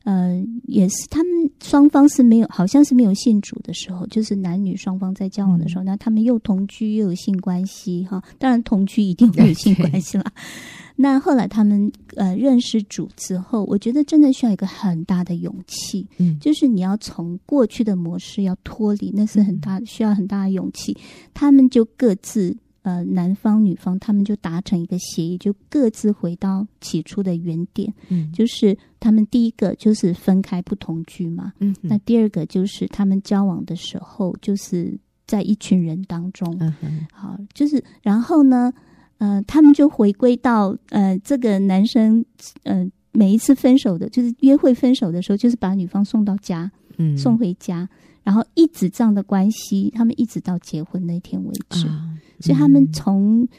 [0.09, 10.23] 呃，也是他们双方是没有，好像是没有信主的时候，就是男女双方在交往的时候，嗯、那他们又同居又有性关系，哈，当然同居一定会有性关系啦。
[10.97, 20.97] 那后来他们呃认识主之后，我觉得真的需要一个很大的勇气，嗯，就是你要从过去的模式要脱离，那是很大、嗯、需要很大的勇气。
[21.35, 22.57] 他们就各自。
[22.81, 27.93] 呃，男方女方他们就达成一个协议，就各自回到起初的原点。
[28.07, 31.51] 嗯，就是他们第一个就是分开不同居嘛。
[31.59, 36.55] 嗯，那第二个就是他们交往的时候，就是在一群人当中。
[36.59, 38.71] 嗯哼，好，就是然后呢，
[39.17, 42.23] 呃，他们就回归到呃，这个男生，
[42.63, 47.89] 呃，每一次分手的，就是约会分手的时候，就是把女方送到家，嗯，送回家，
[48.23, 51.87] 然后一直这样的关系，他们一直到结婚那天为止。
[51.87, 53.49] 啊所以他们从、嗯、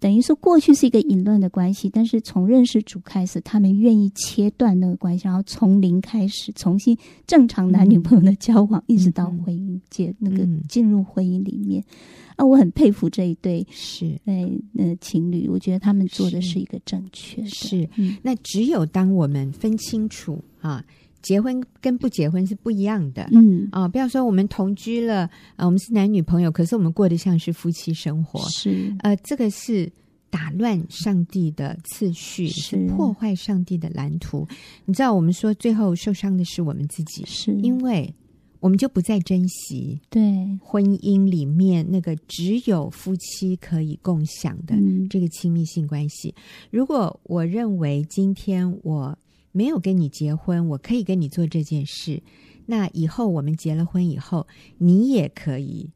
[0.00, 11.84] 等于说过去是一个淫乱的关系，但是从认识主开始，他们愿意切断那个关系，然后从零开始重新正常男女朋友的交往，嗯、一直到婚姻结、嗯、那个进入婚姻里面。
[12.36, 17.48] 啊，我很佩服这一对是对呃情侣，我觉得他们做的是一个正确的。
[17.48, 20.82] 是，嗯、那只有当我们分清楚啊。
[21.22, 23.68] 结婚跟不结婚是不一样的，嗯。
[23.70, 28.92] 啊，不要说我们同居了啊，我们是男女朋友，可是我们过得像是夫妻生活，是。
[28.98, 29.90] 呃，这个是
[30.28, 34.46] 打乱上帝的次序，是，是破坏上帝的蓝图。
[34.84, 37.52] 你知道，我们说最后受伤的是我们自己，是。
[37.62, 38.12] 因为
[38.60, 40.22] 我们就不再珍惜对。
[40.60, 44.74] 婚姻里面那个只有夫妻可以共享的
[45.08, 46.34] 这个亲密性关系。
[46.36, 49.16] 嗯、如果我认为今天我。
[49.52, 52.22] 没有跟你结婚，我可以跟你做这件事。
[52.66, 54.46] 那以后我们结了婚以后，
[54.78, 55.90] 你也可以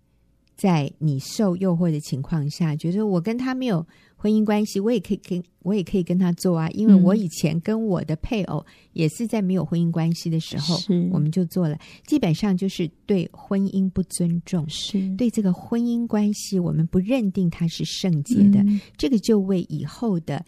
[0.54, 6.68] 在你受诱惑的情况下，觉得我跟他没有婚姻关系，我也可以跟我也可以跟他做啊。
[6.70, 11.78] 因为我以前跟我的配偶也是在没有婚姻关系的时候，嗯、我们就做了。
[12.06, 20.44] 基本上就是对婚姻不尊重，是对这个婚姻关系我们不认定它是圣洁的，嗯、这个就为以后的。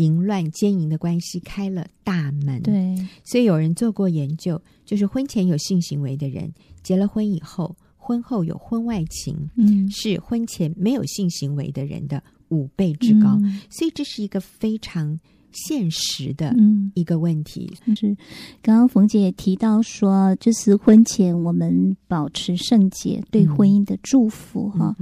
[0.00, 6.50] 淫乱奸淫的关系开了大门，对，所以有人做过研究，就是婚前有性行为的人，
[6.82, 15.20] 结了婚以后，婚后有婚外情，嗯，是婚前没有性行为的人的五倍之高，嗯，所以这是一个非常
[15.52, 16.54] 现实的
[16.94, 17.70] 一个问题。
[17.84, 18.16] 嗯，就是。
[18.62, 24.96] 刚刚冯姐也提到说，就是婚前我们保持圣洁，对婚姻的祝福哈。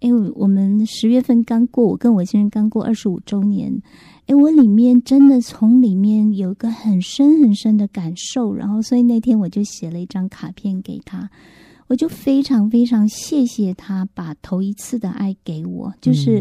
[0.00, 3.80] 因为我们十月份刚过，我跟我先生刚过二十五周年。
[4.26, 11.30] 哎，我里面真的从里面有一个很深很深的感受，然后所以那天我就写了一张卡片给他，
[11.86, 16.40] 我就非常非常谢谢他把头一次的爱给我，就是，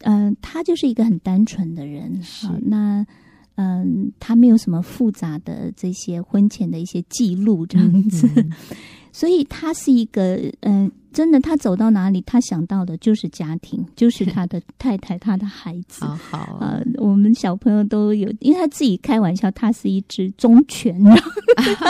[0.00, 3.06] 嗯、呃，他就是一个很单纯的人，好，那
[3.54, 8.52] 嗯、呃，他没有什么复杂的这些婚前的一些记录这样子，嗯、
[9.18, 10.84] 所以他是一个嗯。
[10.84, 16.04] 呃真的，他走到哪里，他想到的就是家庭， 就是他的太太，他的孩子。
[16.04, 20.94] 好好啊、呃，我们小朋友都有，因为他自己开玩笑，他是一只忠犬，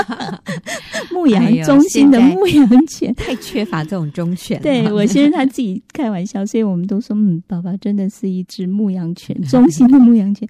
[1.13, 4.63] 牧羊中心的牧羊犬，太缺乏这种忠犬。
[4.63, 10.49] 对，我先生他自己开玩笑，所以我们都说，嗯，爸爸真的是一只牧羊犬， 忠心的牧羊犬。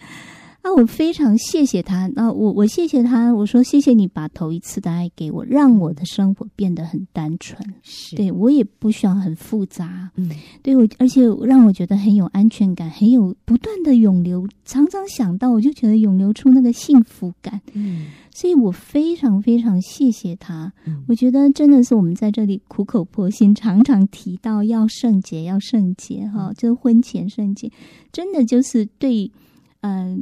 [0.69, 2.07] 啊，我非常谢谢他。
[2.09, 7.59] 那、啊、我我谢谢他，我说谢谢你把头一次的爱给我，让我的生活变得很单纯。
[7.83, 10.11] 是对我也不需要很复杂。
[10.17, 10.31] 嗯，
[10.63, 14.47] 对我，而且让我觉得很有安全感，很有不断的涌流。
[14.67, 17.59] 常常想到，我就觉得涌流出那个幸福感。
[17.73, 20.71] 嗯，所以我非常非常谢谢他。
[20.85, 27.73] 嗯、我觉得真的是我们在这里苦口婆心，常常提到要圣洁，要圣洁哈，就是婚前圣洁，
[28.13, 29.33] 真的就是对，
[29.81, 30.19] 嗯、呃。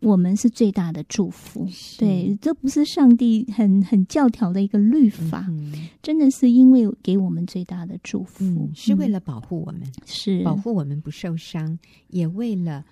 [0.00, 10.42] 我们是最大的祝福，对，这不是上帝很很教条的一个律法，嗯、真的是因为给我们最大的祝福，嗯、是为了保护我们，是。
[10.42, 12.84] 保护我们不受伤，也为了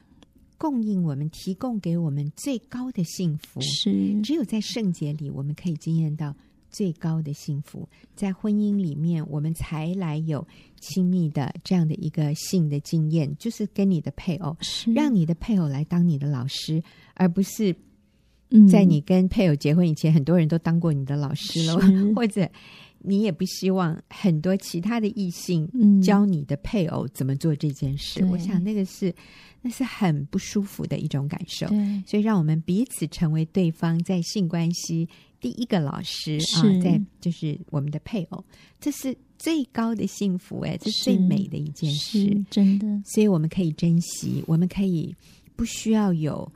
[0.59, 3.61] 供应我们，提供给我们最高的幸福。
[3.63, 6.35] 是，只有在圣洁里，我们可以经验到。
[6.71, 10.47] 最高的幸福，在婚姻里面，我们才来有
[10.81, 14.57] 亲密的这样的一个性的经验，就是跟你的配偶，
[14.95, 16.83] 让你的配偶来当你的老师，
[17.15, 17.75] 而不是
[18.71, 21.77] 在你跟配偶结婚以前，很多人都当过你的老师了，
[22.15, 22.49] 或者
[23.01, 28.21] 你也不希望很多其他的异性教你的配偶怎么做这件事。
[28.23, 29.15] 嗯、我想那个是
[29.63, 31.67] 那是很不舒服的一种感受。
[32.07, 35.09] 所以让我们彼此成为对方在性关系
[35.41, 38.45] 第一个老师啊，在就是我们的配偶，
[38.81, 42.87] 这是最高的幸福哎，这是最美的一件事，真的。
[43.05, 45.15] 所以我们可以珍惜，我们可以
[45.57, 46.51] 不需要有。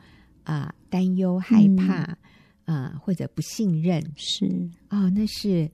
[0.45, 2.18] 啊，担忧、害怕，啊、
[2.64, 4.45] 嗯呃，或者不信任，是
[4.91, 5.70] 哦，那是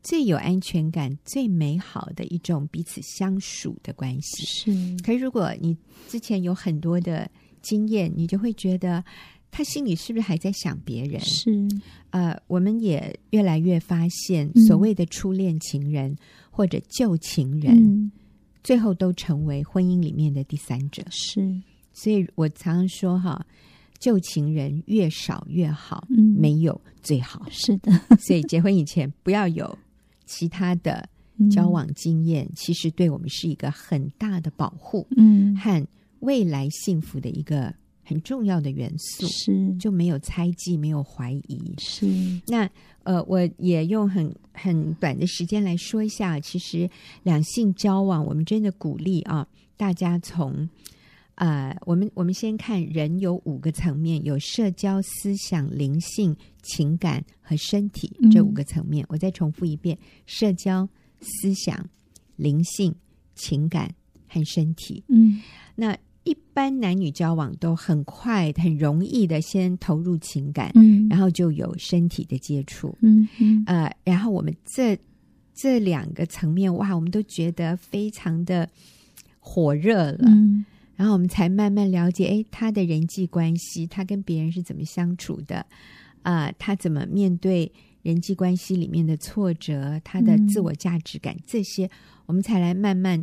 [0.00, 4.44] 最有安全感、最美好的一种彼此相属的关系。
[4.46, 5.76] 是，可是如果你
[6.08, 7.28] 之前有很多的
[7.62, 9.04] 经验，你就会觉得
[9.52, 11.20] 他心里是不是还在想别人？
[11.20, 11.68] 是，
[12.10, 16.18] 呃，我们也越来越发现，所谓的初恋情人、嗯、
[16.50, 18.10] 或者旧情人，嗯、
[18.64, 21.04] 最后都成为婚姻里面的第三者。
[21.10, 21.54] 是，
[21.92, 23.46] 所以我常常说哈。
[24.00, 27.46] 旧情人越少越好，嗯，没有最好。
[27.48, 29.78] 是的， 所以结婚以前不要有
[30.26, 31.08] 其他的
[31.48, 35.86] 交往经验，嗯、其实对我们是一个很大的保护，嗯，和
[36.18, 37.72] 未来幸福的一个
[38.02, 39.26] 很重要的元素。
[39.26, 41.74] 是，就没有猜忌，没有怀疑。
[41.78, 42.06] 是，
[42.46, 42.68] 那
[43.02, 46.88] 呃，我也用很很短的时间来说一下，其实
[47.22, 49.46] 两性交往，我们真的鼓励啊，
[49.76, 50.68] 大家从。
[51.36, 59.02] 呃，我们我们先看人有五个层面，有社交、思想、灵性、情感和身体这五个层面。
[59.04, 60.86] 嗯、我再重复一遍：社交、
[61.20, 61.88] 思想、
[62.36, 62.94] 灵性、
[63.34, 63.92] 情感
[64.28, 65.02] 和身体。
[65.08, 65.40] 嗯，
[65.74, 74.98] 那一般男女交往都很快、很容易的先投入情感，嗯，然后就有身体的接触，嗯嗯，呃，然后我们这
[75.54, 78.68] 这两个层面，哇，我们都觉得非常的
[79.38, 80.64] 火热了，嗯。
[80.94, 85.66] 然后我们才慢慢了解，哎，他的人际关系，他跟别人是怎么相处的？
[86.22, 90.00] 啊、呃，他怎么面对人际关系里面的挫折？
[90.04, 91.90] 他的自我价值感，嗯、这些
[92.26, 93.20] 我们才来慢慢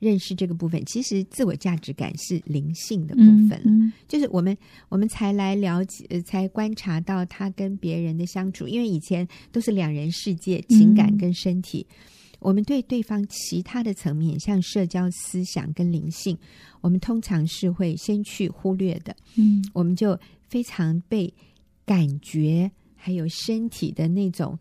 [0.00, 0.84] 认识这个部分。
[0.86, 11.86] 其实自我价值感是灵性的部分，嗯嗯、就是我们我们才来了解，呃，才观察到他跟别人的相处，因为以前都是两人世界，情感跟身体。
[11.88, 11.94] 嗯
[12.40, 16.34] 我们对对方其他的层面，像社交、思想跟灵性，
[16.80, 19.14] 我们通常是会先去忽略的。
[19.36, 21.30] 嗯，我们就非常被
[21.84, 24.58] 感觉还有身体的那种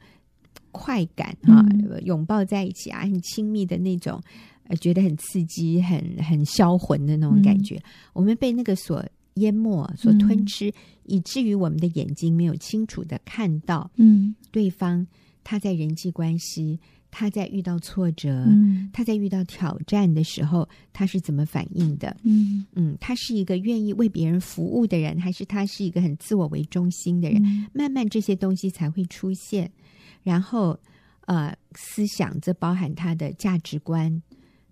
[0.74, 4.22] 快感啊，嗯、拥抱在一起啊，很亲密的那种，
[4.70, 7.76] 呃，觉得很刺激、很很销魂的那种感觉。
[7.76, 9.06] 嗯、我们被那个所
[9.36, 15.06] 淹没、所吞吃，嗯、以至于我们的眼睛没有清楚的看到，嗯，对方
[15.44, 16.80] 他在人际关系。
[17.12, 22.16] 他在遇到挫折，嗯、他在遇到挑战的时候，他是怎么反应的？
[22.22, 27.44] 嗯嗯，他是一个愿意为别人服务的人，还是他是一个很自我为中心的人？
[27.44, 29.72] 嗯、慢慢这些东西才会出现。
[30.22, 30.80] 然后，
[31.26, 34.22] 呃，思想则包含他的价值观，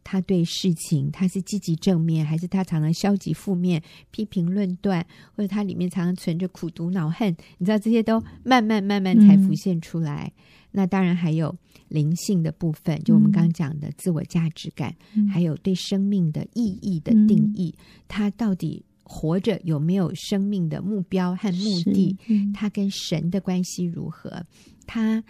[0.09, 3.81] 他对事情他是积极正面，还是他常常消极负面、
[4.11, 5.05] 批评论断，
[5.35, 7.35] 或者他里面常常存着苦毒恼恨？
[7.57, 10.31] 你知道这些都慢慢慢慢才浮现出来。
[10.37, 11.53] 嗯、那当然还有。
[11.89, 22.13] 灵性的部分，就我们刚刚讲的自我价值感，嗯、还有对生命的意义的定义，嗯、他到底活着有没有生命的目标和目的？
[22.27, 24.45] 嗯、他跟神的关系如何？
[24.85, 25.23] 他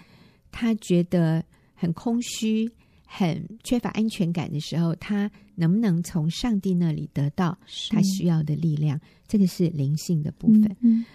[0.51, 2.67] 他觉得很空虚、
[3.07, 7.57] 很缺乏安全感的时候，他能不能从上帝那里得到
[7.89, 8.99] 他需要的力量？
[9.27, 10.65] 这个是灵性的部分。
[10.81, 11.05] 嗯嗯。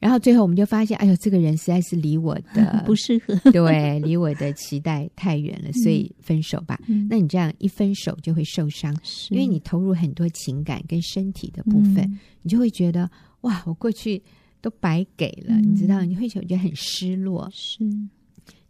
[0.00, 6.80] 然后最后我们就发现，哎呦，这个人实在是离我的 不适合， 对，离我的期待太远了，所以分手吧。
[6.88, 8.92] 嗯、那你这样一分手就会受伤，
[9.30, 13.08] 因为你投入很多情感跟身体的部分，嗯、你就会觉得
[13.42, 14.20] 哇，我过去
[14.60, 17.84] 都白给了，嗯、你知道，你会觉得很失落，是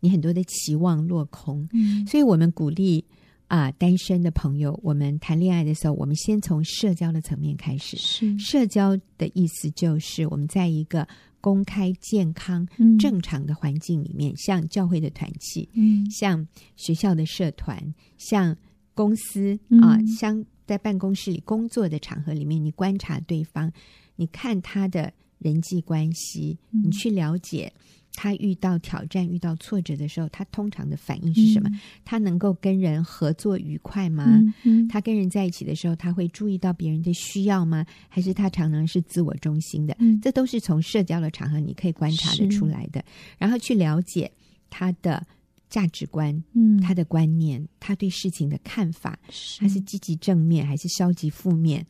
[0.03, 1.67] 你很多的期望落空。
[1.73, 3.03] 嗯、所以我们鼓励。
[3.49, 7.99] 啊，单身的朋友，我们谈恋爱的时候，我们先从社交的层面开始。
[7.99, 11.07] 是社交的意思就是我们在一个
[11.39, 18.57] 公开、健康、嗯、正常的环境里面，像教会的团契，嗯，像学校的社团，像
[18.95, 23.71] 公司、嗯、啊，像在办公室里工作的场合里面，你观察对方，
[24.17, 27.71] 你看他的人际关系，嗯、你去了解。
[28.15, 31.69] 他遇到挑战、遇到挫折的时候，他通常的反应是什么？
[31.71, 34.25] 嗯、他能够跟人合作愉快吗？
[34.27, 37.87] 嗯嗯、他跟人在一起的时候，他会注意到别人的需要吗？
[38.09, 39.97] 还是他常常是自我中心的？
[39.99, 43.03] 嗯、这都是从社交的场合你可以观察得出来的。
[43.39, 44.31] 然后去了解
[44.69, 45.27] 他的
[45.71, 51.85] 价值观、嗯、他的观念、他对事情的看法，是他是积极正面还是消极负面？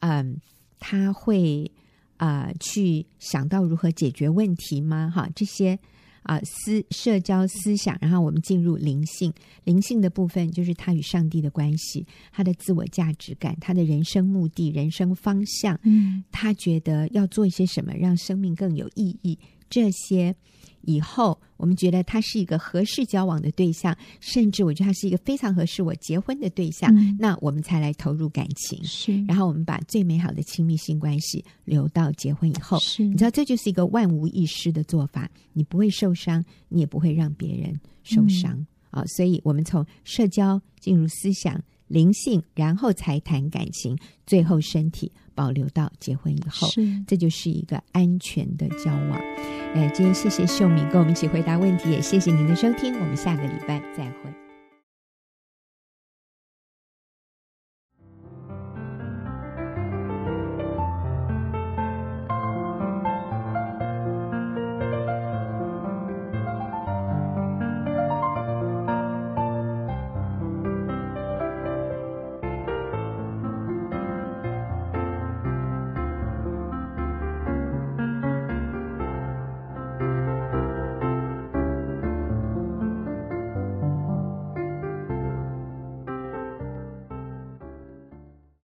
[0.00, 0.38] 嗯，
[0.78, 1.70] 他会。
[2.16, 5.10] 啊、呃，去想到如何解决问题吗？
[5.14, 5.78] 哈，这些。
[6.28, 9.32] 啊，思社交思想，然后我们进入灵性。
[9.62, 15.78] 灵性的部分就是他与上帝的关系，他的自我价值感，他的人生目的、人生方向。
[15.84, 19.38] 嗯，他觉得要做一些什么，让生命更有意义。
[19.68, 20.34] 这些。
[20.88, 28.78] 以后我们觉得他是一个合适交往的对象，甚至我觉得他是一个非常合适我结婚的对象，嗯、那我们才来投入感情。
[28.84, 32.78] 是，然后我们把最美好的亲密性关系留到结婚以后。
[32.78, 38.52] 是，你知道这就是一个万无一失的做法，你不会受伤，你也不会让别人受伤
[38.90, 39.06] 啊、嗯哦！
[39.08, 41.60] 所以我们从社交进入思想。
[41.88, 43.96] 灵性，然后才谈感情，
[44.26, 49.20] 最后身体保留到结婚以后，是这就是一个安全的交往。
[49.74, 54.45] 呃，今天谢谢秀敏跟我们一起回答问题，也谢谢您的收听，我们下个礼拜再会。